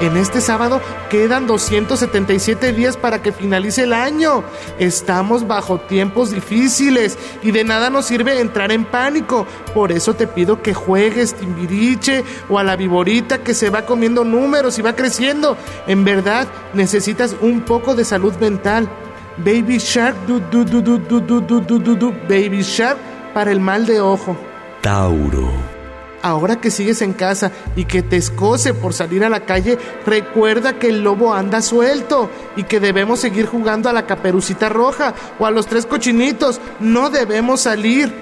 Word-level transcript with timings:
En 0.00 0.16
este 0.16 0.40
sábado 0.40 0.80
quedan 1.10 1.48
277 1.48 2.72
días 2.72 2.96
para 2.96 3.20
que 3.20 3.32
finalice 3.32 3.82
el 3.82 3.92
año. 3.92 4.44
Estamos 4.78 5.48
bajo 5.48 5.80
tiempos 5.80 6.30
difíciles 6.30 7.18
y 7.42 7.50
de 7.50 7.64
nada 7.64 7.90
nos 7.90 8.06
sirve 8.06 8.40
entrar 8.40 8.70
en 8.70 8.84
pánico. 8.84 9.44
Por 9.74 9.90
eso 9.90 10.14
te 10.14 10.28
pido 10.28 10.62
que 10.62 10.72
juegues 10.72 11.34
timbiriche 11.34 12.24
o 12.48 12.60
a 12.60 12.64
la 12.64 12.76
viborita 12.76 13.38
que 13.38 13.54
se 13.54 13.70
va 13.70 13.86
comiendo 13.86 14.22
números 14.22 14.78
y 14.78 14.82
va 14.82 14.94
creciendo. 14.94 15.56
En 15.88 16.04
verdad, 16.04 16.46
necesitas 16.74 17.34
un 17.40 17.62
poco 17.62 17.96
de 17.96 18.04
salud 18.04 18.34
mental. 18.36 18.88
Baby 19.38 19.78
Shark, 19.78 20.14
du, 20.26 20.38
du, 20.38 20.64
du, 20.64 20.80
du, 20.80 20.98
du, 20.98 21.20
du, 21.20 21.40
du, 21.40 21.78
du, 21.78 21.96
du, 21.96 22.12
Baby 22.28 22.62
Shark 22.62 22.98
para 23.34 23.50
el 23.50 23.58
mal 23.58 23.84
de 23.84 24.00
ojo. 24.00 24.36
Tauro. 24.80 25.67
Ahora 26.22 26.60
que 26.60 26.70
sigues 26.70 27.00
en 27.02 27.12
casa 27.12 27.52
y 27.76 27.84
que 27.84 28.02
te 28.02 28.16
escoce 28.16 28.74
por 28.74 28.92
salir 28.92 29.24
a 29.24 29.28
la 29.28 29.46
calle, 29.46 29.78
recuerda 30.04 30.78
que 30.78 30.88
el 30.88 31.02
lobo 31.02 31.32
anda 31.32 31.62
suelto 31.62 32.28
y 32.56 32.64
que 32.64 32.80
debemos 32.80 33.20
seguir 33.20 33.46
jugando 33.46 33.88
a 33.88 33.92
la 33.92 34.06
caperucita 34.06 34.68
roja 34.68 35.14
o 35.38 35.46
a 35.46 35.50
los 35.50 35.66
tres 35.66 35.86
cochinitos. 35.86 36.60
No 36.80 37.10
debemos 37.10 37.60
salir. 37.60 38.12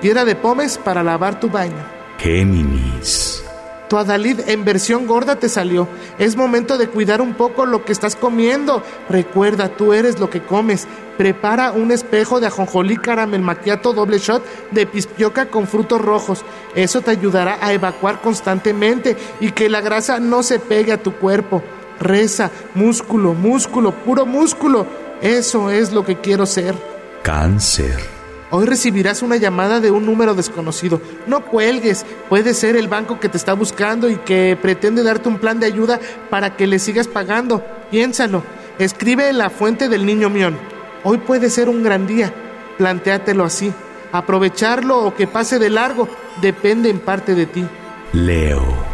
Piedra 0.00 0.24
de 0.24 0.34
pomes 0.34 0.76
para 0.76 1.02
lavar 1.02 1.38
tu 1.38 1.48
baño. 1.48 1.84
Géminis. 2.18 3.45
Tu 3.88 3.96
Adalid 3.96 4.40
en 4.48 4.64
versión 4.64 5.06
gorda 5.06 5.36
te 5.36 5.48
salió. 5.48 5.86
Es 6.18 6.36
momento 6.36 6.76
de 6.76 6.88
cuidar 6.88 7.20
un 7.20 7.34
poco 7.34 7.66
lo 7.66 7.84
que 7.84 7.92
estás 7.92 8.16
comiendo. 8.16 8.82
Recuerda, 9.08 9.68
tú 9.68 9.92
eres 9.92 10.18
lo 10.18 10.28
que 10.28 10.42
comes. 10.42 10.88
Prepara 11.16 11.70
un 11.70 11.92
espejo 11.92 12.40
de 12.40 12.48
ajonjolí 12.48 12.96
caramel 12.96 13.42
maquiato 13.42 13.92
doble 13.92 14.18
shot 14.18 14.42
de 14.72 14.86
pispioca 14.86 15.46
con 15.46 15.66
frutos 15.66 16.00
rojos. 16.00 16.44
Eso 16.74 17.00
te 17.00 17.12
ayudará 17.12 17.58
a 17.60 17.72
evacuar 17.72 18.20
constantemente 18.20 19.16
y 19.40 19.52
que 19.52 19.68
la 19.68 19.80
grasa 19.80 20.18
no 20.18 20.42
se 20.42 20.58
pegue 20.58 20.92
a 20.92 21.02
tu 21.02 21.12
cuerpo. 21.12 21.62
Reza, 22.00 22.50
músculo, 22.74 23.34
músculo, 23.34 23.92
puro 23.92 24.26
músculo. 24.26 24.86
Eso 25.22 25.70
es 25.70 25.92
lo 25.92 26.04
que 26.04 26.20
quiero 26.20 26.44
ser. 26.44 26.74
Cáncer. 27.22 28.15
Hoy 28.50 28.66
recibirás 28.66 29.22
una 29.22 29.36
llamada 29.36 29.80
de 29.80 29.90
un 29.90 30.06
número 30.06 30.34
desconocido. 30.34 31.00
No 31.26 31.44
cuelgues, 31.44 32.06
puede 32.28 32.54
ser 32.54 32.76
el 32.76 32.86
banco 32.86 33.18
que 33.18 33.28
te 33.28 33.36
está 33.36 33.54
buscando 33.54 34.08
y 34.08 34.16
que 34.16 34.56
pretende 34.60 35.02
darte 35.02 35.28
un 35.28 35.38
plan 35.38 35.58
de 35.58 35.66
ayuda 35.66 35.98
para 36.30 36.56
que 36.56 36.66
le 36.66 36.78
sigas 36.78 37.08
pagando. 37.08 37.64
Piénsalo. 37.90 38.42
Escribe 38.78 39.28
en 39.28 39.38
la 39.38 39.50
fuente 39.50 39.88
del 39.88 40.06
niño 40.06 40.30
mión. 40.30 40.56
Hoy 41.02 41.18
puede 41.18 41.50
ser 41.50 41.68
un 41.68 41.82
gran 41.82 42.06
día. 42.06 42.32
Plantéatelo 42.78 43.44
así. 43.44 43.72
Aprovecharlo 44.12 45.04
o 45.04 45.14
que 45.14 45.26
pase 45.26 45.58
de 45.58 45.70
largo 45.70 46.08
depende 46.40 46.88
en 46.88 47.00
parte 47.00 47.34
de 47.34 47.46
ti. 47.46 47.66
Leo. 48.12 48.85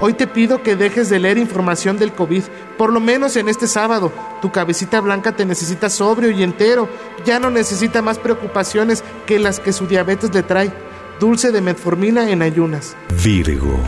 Hoy 0.00 0.14
te 0.14 0.26
pido 0.26 0.62
que 0.62 0.74
dejes 0.74 1.08
de 1.08 1.20
leer 1.20 1.38
información 1.38 1.98
del 1.98 2.12
COVID, 2.12 2.42
por 2.76 2.92
lo 2.92 3.00
menos 3.00 3.36
en 3.36 3.48
este 3.48 3.68
sábado. 3.68 4.12
Tu 4.42 4.50
cabecita 4.50 5.00
blanca 5.00 5.36
te 5.36 5.44
necesita 5.44 5.88
sobrio 5.88 6.30
y 6.30 6.42
entero. 6.42 6.88
Ya 7.24 7.38
no 7.38 7.48
necesita 7.50 8.02
más 8.02 8.18
preocupaciones 8.18 9.04
que 9.24 9.38
las 9.38 9.60
que 9.60 9.72
su 9.72 9.86
diabetes 9.86 10.34
le 10.34 10.42
trae. 10.42 10.72
Dulce 11.20 11.52
de 11.52 11.60
metformina 11.60 12.28
en 12.28 12.42
ayunas. 12.42 12.96
Virgo. 13.22 13.78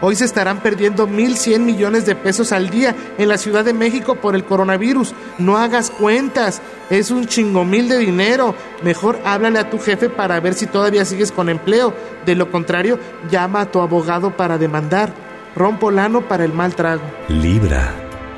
Hoy 0.00 0.16
se 0.16 0.24
estarán 0.24 0.60
perdiendo 0.60 1.08
1.100 1.08 1.60
millones 1.60 2.04
de 2.04 2.16
pesos 2.16 2.50
al 2.50 2.68
día 2.68 2.94
en 3.16 3.28
la 3.28 3.38
Ciudad 3.38 3.64
de 3.64 3.72
México 3.72 4.16
por 4.16 4.34
el 4.34 4.44
coronavirus. 4.44 5.14
No 5.38 5.56
hagas 5.56 5.90
cuentas, 5.90 6.60
es 6.90 7.12
un 7.12 7.26
chingomil 7.26 7.88
de 7.88 7.98
dinero. 7.98 8.56
Mejor 8.82 9.20
háblale 9.24 9.60
a 9.60 9.70
tu 9.70 9.78
jefe 9.78 10.10
para 10.10 10.40
ver 10.40 10.54
si 10.54 10.66
todavía 10.66 11.04
sigues 11.04 11.30
con 11.30 11.48
empleo. 11.48 11.94
De 12.26 12.34
lo 12.34 12.50
contrario, 12.50 12.98
llama 13.30 13.62
a 13.62 13.70
tu 13.70 13.80
abogado 13.80 14.36
para 14.36 14.58
demandar 14.58 15.14
rompo 15.56 15.90
lano 15.90 16.22
para 16.22 16.44
el 16.44 16.52
mal 16.52 16.74
trago. 16.74 17.02
Libra. 17.28 17.92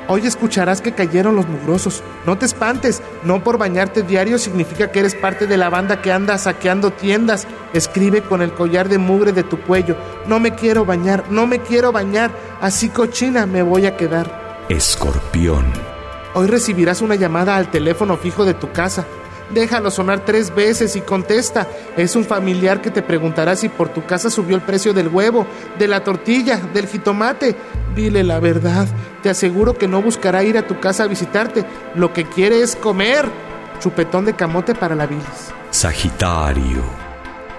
Hoy 0.09 0.25
escucharás 0.25 0.79
que 0.79 0.93
cayeron 0.93 1.35
los 1.35 1.47
mugrosos. 1.47 2.01
No 2.25 2.37
te 2.37 2.45
espantes, 2.45 3.01
no 3.23 3.43
por 3.43 3.57
bañarte 3.57 4.03
diario 4.03 4.37
significa 4.37 4.89
que 4.89 4.99
eres 4.99 5.15
parte 5.15 5.47
de 5.47 5.57
la 5.57 5.69
banda 5.69 6.01
que 6.01 6.13
anda 6.13 6.37
saqueando 6.37 6.91
tiendas. 6.91 7.45
Escribe 7.73 8.21
con 8.21 8.41
el 8.41 8.53
collar 8.53 8.87
de 8.87 8.99
mugre 8.99 9.33
de 9.33 9.43
tu 9.43 9.59
cuello. 9.59 9.97
No 10.25 10.39
me 10.39 10.55
quiero 10.55 10.85
bañar, 10.85 11.25
no 11.29 11.45
me 11.45 11.59
quiero 11.59 11.91
bañar, 11.91 12.31
así 12.61 12.87
cochina 12.87 13.45
me 13.45 13.63
voy 13.63 13.85
a 13.85 13.97
quedar. 13.97 14.65
Escorpión. 14.69 15.65
Hoy 16.33 16.47
recibirás 16.47 17.01
una 17.01 17.15
llamada 17.15 17.57
al 17.57 17.69
teléfono 17.69 18.15
fijo 18.15 18.45
de 18.45 18.53
tu 18.53 18.71
casa. 18.71 19.05
Déjalo 19.49 19.91
sonar 19.91 20.25
tres 20.25 20.53
veces 20.53 20.95
y 20.95 21.01
contesta. 21.01 21.67
Es 21.95 22.15
un 22.15 22.25
familiar 22.25 22.81
que 22.81 22.91
te 22.91 23.01
preguntará 23.01 23.55
si 23.55 23.69
por 23.69 23.89
tu 23.89 24.05
casa 24.05 24.29
subió 24.29 24.55
el 24.55 24.61
precio 24.61 24.93
del 24.93 25.07
huevo, 25.07 25.47
de 25.79 25.87
la 25.87 26.03
tortilla, 26.03 26.57
del 26.73 26.87
jitomate. 26.87 27.55
Dile 27.95 28.23
la 28.23 28.39
verdad. 28.39 28.87
Te 29.23 29.29
aseguro 29.29 29.77
que 29.77 29.87
no 29.87 30.01
buscará 30.01 30.43
ir 30.43 30.57
a 30.57 30.67
tu 30.67 30.79
casa 30.79 31.03
a 31.03 31.07
visitarte. 31.07 31.65
Lo 31.95 32.11
que 32.11 32.25
quiere 32.25 32.61
es 32.61 32.75
comer. 32.75 33.25
Chupetón 33.79 34.25
de 34.25 34.33
camote 34.33 34.75
para 34.75 34.95
la 34.95 35.05
bilis. 35.05 35.53
Sagitario. 35.71 36.83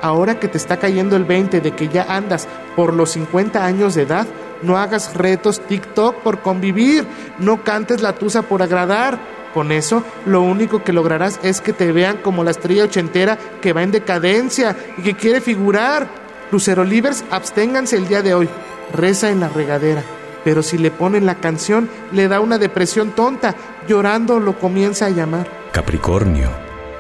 Ahora 0.03 0.39
que 0.39 0.49
te 0.49 0.59
está 0.59 0.77
cayendo 0.77 1.17
el 1.17 1.25
20 1.25 1.61
de 1.61 1.73
que 1.73 1.89
ya 1.89 2.05
andas 2.09 2.47
por 2.77 2.93
los 2.93 3.11
50 3.11 3.65
años 3.65 3.95
de 3.95 4.03
edad, 4.03 4.27
no 4.63 4.77
hagas 4.77 5.15
retos 5.15 5.61
TikTok 5.61 6.17
por 6.17 6.41
convivir. 6.41 7.07
No 7.39 7.65
cantes 7.65 8.03
la 8.03 8.13
tusa 8.13 8.43
por 8.43 8.63
agradar 8.63 9.19
con 9.55 9.73
eso, 9.73 10.05
lo 10.27 10.43
único 10.43 10.85
que 10.85 10.93
lograrás 10.93 11.41
es 11.43 11.61
que 11.61 11.73
te 11.73 11.93
vean 11.93 12.19
como 12.19 12.45
la 12.45 12.51
estrella 12.51 12.85
ochentera 12.85 13.39
que 13.61 13.73
va 13.73 13.83
en 13.83 13.93
decadencia 13.93 14.77
y 14.97 15.03
que 15.03 15.15
quiere 15.15 15.41
figurar. 15.41 16.09
Lucero 16.51 16.85
Livers, 16.85 17.25
absténganse 17.31 17.97
el 17.97 18.09
día 18.09 18.23
de 18.23 18.35
hoy. 18.35 18.49
Reza 18.93 19.31
en 19.31 19.41
la 19.41 19.49
regadera. 19.49 20.03
Pero 20.45 20.63
si 20.63 20.79
le 20.79 20.91
ponen 20.91 21.27
la 21.27 21.37
canción, 21.37 21.91
le 22.13 22.29
da 22.29 22.41
una 22.41 22.59
depresión 22.59 23.11
tonta. 23.11 23.55
Llorando 23.87 24.41
lo 24.41 24.59
comienza 24.59 25.07
a 25.07 25.11
llamar. 25.11 25.47
Capricornio. 25.73 26.49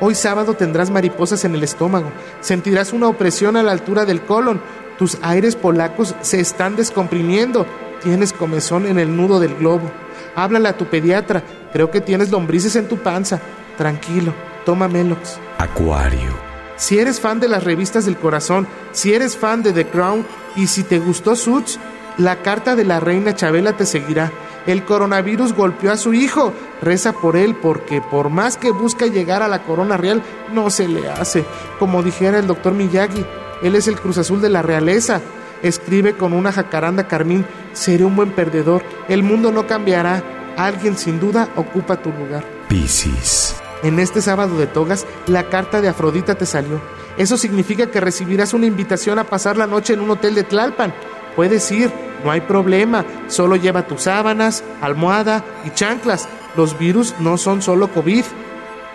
Hoy 0.00 0.14
sábado 0.14 0.54
tendrás 0.54 0.90
mariposas 0.90 1.44
en 1.44 1.54
el 1.54 1.62
estómago. 1.62 2.10
Sentirás 2.40 2.92
una 2.92 3.08
opresión 3.08 3.56
a 3.56 3.62
la 3.62 3.72
altura 3.72 4.04
del 4.04 4.22
colon. 4.22 4.60
Tus 4.98 5.18
aires 5.22 5.56
polacos 5.56 6.14
se 6.20 6.40
están 6.40 6.76
descomprimiendo. 6.76 7.66
Tienes 8.02 8.32
comezón 8.32 8.86
en 8.86 8.98
el 8.98 9.16
nudo 9.16 9.40
del 9.40 9.54
globo. 9.54 9.90
Háblale 10.34 10.68
a 10.68 10.76
tu 10.76 10.86
pediatra. 10.86 11.42
Creo 11.72 11.90
que 11.90 12.00
tienes 12.00 12.30
lombrices 12.30 12.76
en 12.76 12.88
tu 12.88 12.98
panza. 12.98 13.40
Tranquilo, 13.76 14.32
toma 14.64 14.88
Melox. 14.88 15.38
Acuario. 15.58 16.48
Si 16.76 16.98
eres 16.98 17.20
fan 17.20 17.40
de 17.40 17.48
las 17.48 17.64
revistas 17.64 18.06
del 18.06 18.16
corazón, 18.16 18.68
si 18.92 19.12
eres 19.12 19.36
fan 19.36 19.62
de 19.62 19.72
The 19.72 19.86
Crown 19.86 20.24
y 20.54 20.68
si 20.68 20.84
te 20.84 20.98
gustó 20.98 21.34
Suits, 21.34 21.78
la 22.18 22.42
carta 22.42 22.76
de 22.76 22.84
la 22.84 23.00
reina 23.00 23.34
Chabela 23.34 23.72
te 23.76 23.84
seguirá. 23.84 24.30
El 24.66 24.84
coronavirus 24.84 25.54
golpeó 25.54 25.92
a 25.92 25.96
su 25.96 26.14
hijo. 26.14 26.52
Reza 26.82 27.12
por 27.12 27.36
él 27.36 27.56
porque 27.56 28.00
por 28.00 28.28
más 28.28 28.56
que 28.56 28.70
busca 28.70 29.06
llegar 29.06 29.42
a 29.42 29.48
la 29.48 29.62
corona 29.62 29.96
real, 29.96 30.22
no 30.52 30.70
se 30.70 30.86
le 30.88 31.08
hace. 31.08 31.44
Como 31.78 32.02
dijera 32.02 32.38
el 32.38 32.46
doctor 32.46 32.74
Miyagi, 32.74 33.24
él 33.62 33.74
es 33.74 33.88
el 33.88 34.00
Cruz 34.00 34.18
Azul 34.18 34.40
de 34.40 34.50
la 34.50 34.62
realeza. 34.62 35.20
Escribe 35.62 36.16
con 36.16 36.32
una 36.32 36.52
jacaranda 36.52 37.08
carmín, 37.08 37.46
seré 37.78 38.04
un 38.04 38.16
buen 38.16 38.32
perdedor, 38.32 38.82
el 39.08 39.22
mundo 39.22 39.52
no 39.52 39.66
cambiará, 39.66 40.22
alguien 40.56 40.96
sin 40.96 41.20
duda 41.20 41.48
ocupa 41.56 41.96
tu 41.96 42.10
lugar. 42.10 42.44
Piscis. 42.68 43.54
En 43.82 44.00
este 44.00 44.20
sábado 44.20 44.58
de 44.58 44.66
togas, 44.66 45.06
la 45.26 45.44
carta 45.44 45.80
de 45.80 45.88
Afrodita 45.88 46.34
te 46.34 46.46
salió. 46.46 46.80
Eso 47.16 47.36
significa 47.36 47.86
que 47.86 48.00
recibirás 48.00 48.52
una 48.52 48.66
invitación 48.66 49.18
a 49.18 49.24
pasar 49.24 49.56
la 49.56 49.66
noche 49.66 49.94
en 49.94 50.00
un 50.00 50.10
hotel 50.10 50.34
de 50.34 50.42
Tlalpan. 50.42 50.92
Puedes 51.36 51.70
ir, 51.70 51.92
no 52.24 52.32
hay 52.32 52.40
problema, 52.40 53.04
solo 53.28 53.54
lleva 53.54 53.86
tus 53.86 54.02
sábanas, 54.02 54.64
almohada 54.80 55.44
y 55.64 55.70
chanclas. 55.70 56.28
Los 56.56 56.76
virus 56.78 57.14
no 57.20 57.38
son 57.38 57.62
solo 57.62 57.92
COVID. 57.92 58.24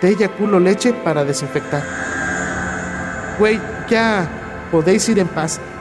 Tella 0.01 0.27
culo 0.27 0.59
leche 0.59 0.91
para 0.91 1.24
desinfectar. 1.24 1.83
Güey, 3.39 3.59
ya 3.89 4.27
podéis 4.69 5.07
ir 5.07 5.19
en 5.19 5.27
paz. 5.27 5.62